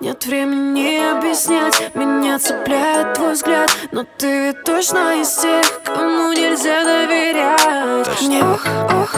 [0.00, 1.94] Нет времени объяснять.
[1.94, 8.04] Меня цепляет твой взгляд Но ты точно из тех Кому нельзя доверять.
[8.04, 8.26] Точно.
[8.26, 9.14] Мне ох, ох.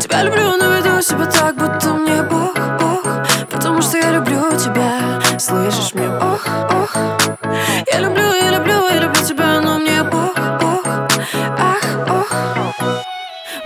[0.00, 3.04] Тебя люблю, но веду себя так Будто мне бог, бог.
[3.50, 5.94] Потому что я люблю тебя Слышишь?
[5.94, 6.96] Мне ох, ох.
[7.92, 10.86] Я люблю, я люблю, я люблю тебя Но мне бог, бог.
[11.58, 12.32] Ах, ох.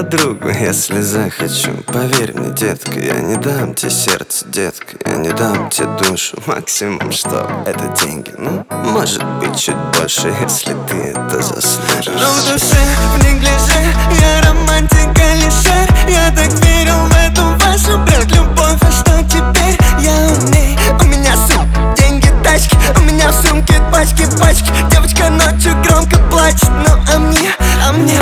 [0.00, 1.72] Если захочу.
[1.86, 7.10] Поверь мне, детка, я не дам тебе сердце, детка Я не дам тебе душу, максимум
[7.10, 12.06] что Это деньги, ну, может быть чуть больше Если ты это заслужишь.
[12.06, 12.76] Но в душе,
[13.14, 18.78] в неглиже, я романтик Алишер Я так верил в эту вашу бред любовь.
[18.80, 19.76] А что теперь?
[20.00, 21.66] Я умней, у меня сын,
[21.96, 22.76] деньги, тачки.
[22.96, 24.70] У меня в сумке пачки, пачки.
[24.92, 27.50] Девочка ночью громко плачет Ну а мне,
[27.84, 28.18] а мне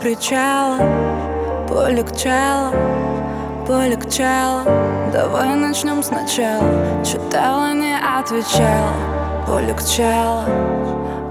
[0.00, 0.78] причала.
[1.68, 2.72] Полегчало,
[3.66, 4.62] полегчало
[5.12, 7.04] Давай начнем сначала.
[7.04, 8.94] Читала, не отвечала.
[9.44, 10.44] Полегчало,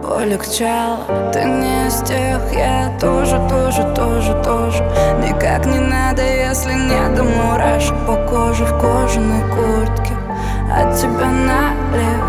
[0.03, 4.83] полегчало Ты не из тех, я тоже, тоже, тоже, тоже.
[5.25, 10.13] Никак не надо, если нет до мурашек По коже в кожаной куртке.
[10.69, 12.24] От тебя налегке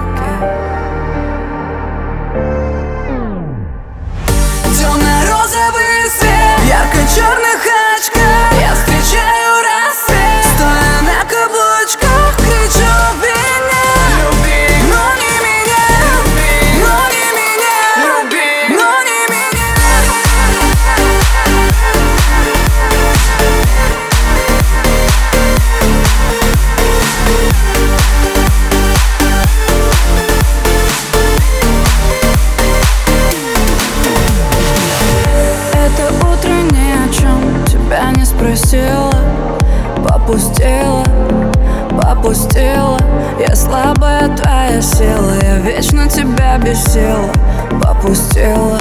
[48.37, 48.79] Попустила,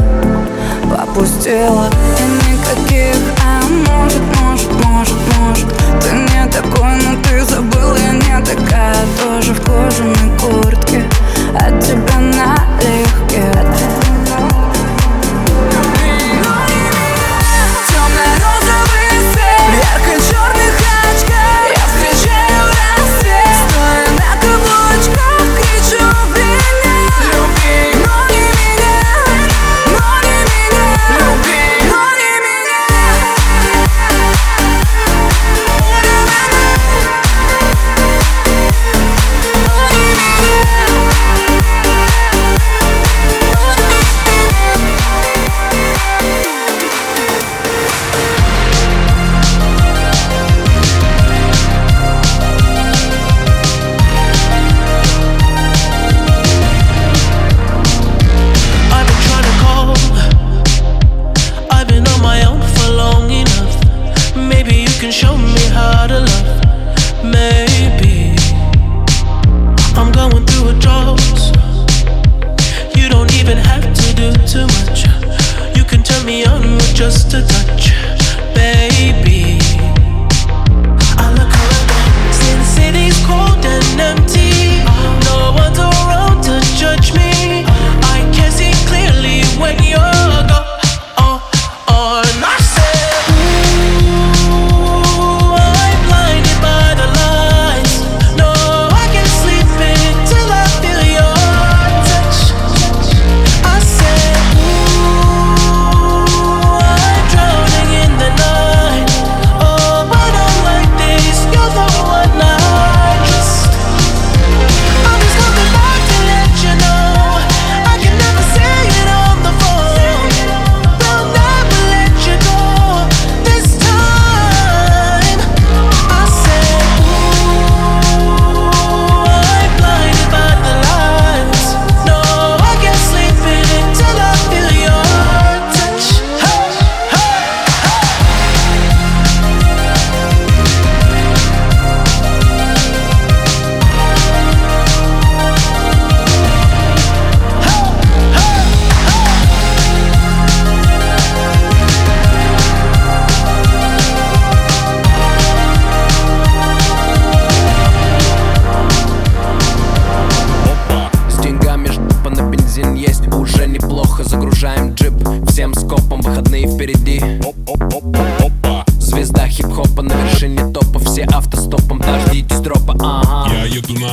[0.84, 1.90] попустила.
[2.19, 5.68] И никаких, а может, может, может, может.
[6.02, 10.64] Ты не такой, но ты забыл Я не такая, тоже в кожаной куртке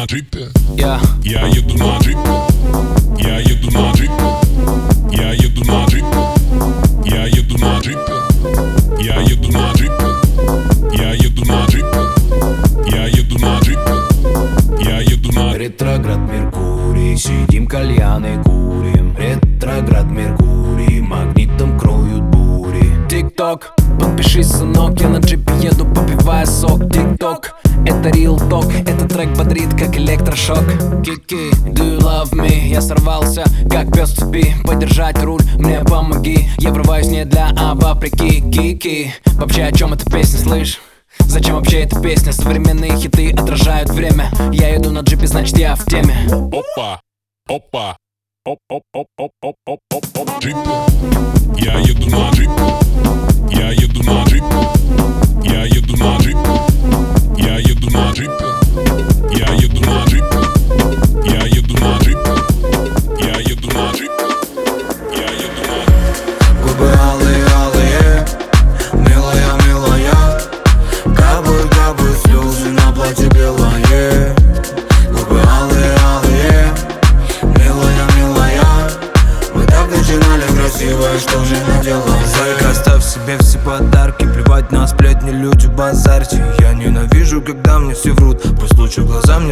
[0.02, 2.18] на джипе, Я, я еду на джипе,
[3.18, 4.12] я еду на джипе,
[5.12, 6.06] я еду на джипе,
[7.04, 8.12] я еду на джипе,
[8.98, 9.92] я еду на джипе,
[10.92, 12.02] я еду на джипе,
[12.90, 13.94] я еду на джипе,
[14.80, 19.16] я еду на Ретроград Меркурий, сидим кальяны курим.
[19.16, 23.06] Ретроград Меркурий, магнитом кроют бури.
[23.08, 26.90] Тик-ток, подпишись, сынок, я на джипе еду, попивая сок.
[26.90, 27.21] Тик-ток,
[28.02, 30.64] это real talk, этот трек бодрит, как электрошок.
[31.04, 32.68] Кики, do you love me?
[32.68, 34.54] Я сорвался, как пес в цепи.
[34.64, 36.48] Подержать руль, мне помоги.
[36.58, 38.40] Я врываюсь не для, а вопреки.
[38.50, 40.80] Кики, вообще о чем эта песня, слышь?
[41.20, 42.32] Зачем вообще эта песня?
[42.32, 44.30] Современные хиты отражают время.
[44.50, 46.26] Я еду на джипе, значит я в теме.
[46.28, 47.00] Опа,
[47.48, 47.96] опа,
[48.44, 50.58] оп, оп, оп, оп, оп, оп, оп, оп, джипе.
[51.56, 52.50] Я еду на джипе,
[53.52, 54.44] я еду на джипе,
[55.44, 56.71] я еду на джипе,
[58.14, 58.41] Jeep.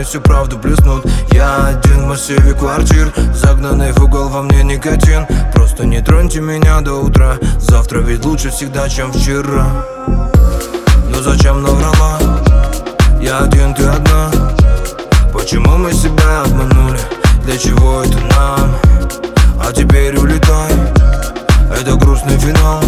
[0.00, 5.26] Мне всю правду плеснут Я один в массиве квартир Загнанный в угол во мне никотин.
[5.52, 9.84] Просто не троньте меня до утра Завтра ведь лучше всегда, чем вчера.
[11.10, 12.18] Но зачем наврала?
[13.20, 14.30] Я один, ты одна.
[15.34, 16.98] Почему мы себя обманули?
[17.44, 18.76] Для чего это нам?
[19.62, 20.72] А теперь улетай.
[21.78, 22.82] Это грустный финал.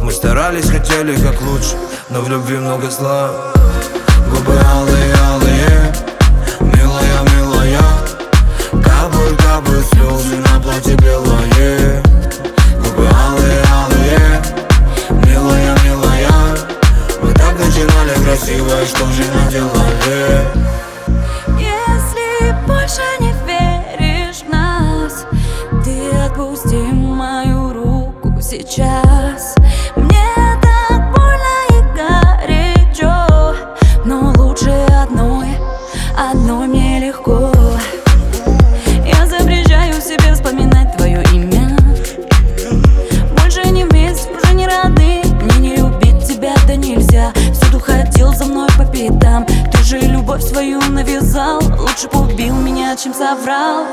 [0.00, 1.74] Мы старались, хотели как лучше
[2.10, 3.28] Но в любви много зла.
[4.30, 4.91] Губы алые
[50.42, 51.60] любовь свою навязал.
[51.78, 53.86] Лучше бы убил меня, чем соврал.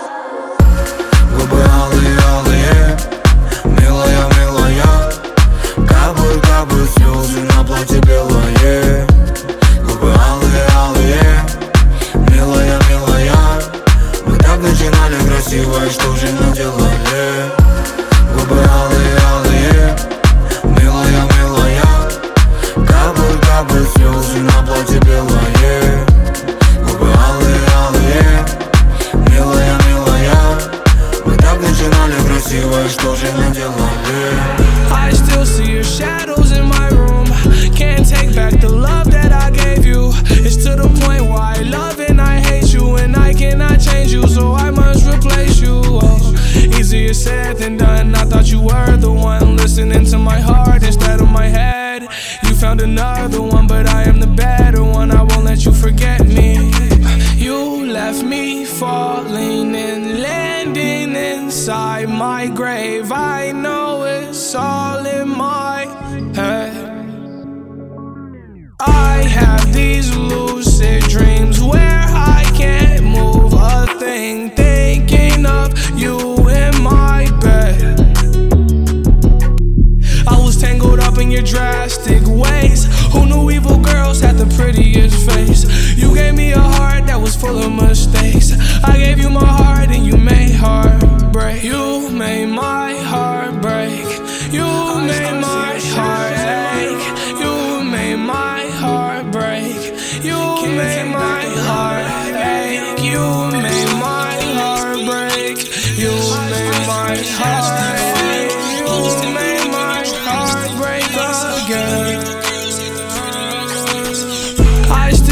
[1.32, 2.98] Губы алые, алые.
[3.66, 5.14] Милая, милая.
[5.88, 9.08] Капают, капают слезы на платье белое
[9.84, 11.46] Губы алые, алые.
[12.30, 13.62] Милая, милая.
[14.26, 17.52] Мы так начинали красиво, и что же наделали?
[18.34, 18.89] Губы алые
[47.70, 48.16] than done.
[48.16, 52.04] I thought you were the one listening to my heart instead of my head.
[52.44, 55.12] You found another one, but I am the better one.
[55.12, 56.72] I won't let you forget me.
[57.36, 63.12] You left me falling and landing inside my grave.
[63.12, 63.52] I